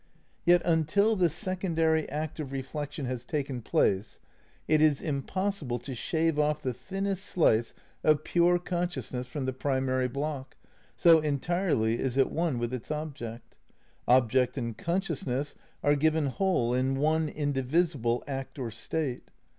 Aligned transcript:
Yet 0.47 0.63
until 0.65 1.15
the 1.15 1.29
secondary 1.29 2.09
act 2.09 2.39
of 2.39 2.51
reflection 2.51 3.05
has 3.05 3.23
taken 3.23 3.61
place 3.61 4.19
it 4.67 4.81
is 4.81 4.99
impossible 4.99 5.77
to 5.77 5.93
shave 5.93 6.39
off 6.39 6.63
the 6.63 6.73
thinnest 6.73 7.23
slice 7.23 7.75
of 8.03 8.23
pure 8.23 8.57
consciousness 8.57 9.27
from 9.27 9.45
the 9.45 9.53
primary 9.53 10.07
block, 10.07 10.57
so 10.95 11.19
entirely 11.19 11.99
is 11.99 12.17
it 12.17 12.31
'one 12.31 12.57
with 12.57 12.73
its 12.73 12.89
object. 12.89 13.59
Object 14.07 14.57
and 14.57 14.75
consciousness 14.75 15.53
are 15.83 15.95
given 15.95 16.25
whole 16.25 16.73
in 16.73 16.95
one 16.95 17.29
indivisible 17.29 18.23
act 18.27 18.57
or 18.57 18.71
state. 18.71 19.29